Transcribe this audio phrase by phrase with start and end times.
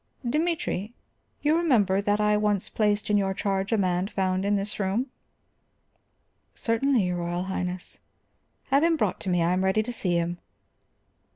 [0.27, 0.93] "Dimitri,
[1.43, 5.11] you remember that I once placed in your charge a man found in this room?"
[6.55, 7.99] "Certainly, your Royal Highness."
[8.71, 10.39] "Have him brought to me; I am ready to see him."